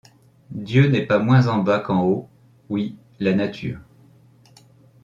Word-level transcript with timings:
Dieu 0.55 0.87
n’est 0.89 1.05
pas 1.05 1.19
moins 1.19 1.47
en 1.47 1.59
bas 1.59 1.77
qu’en 1.77 2.01
haut; 2.03 2.27
oui, 2.71 2.95
la 3.19 3.35
nature 3.35 3.77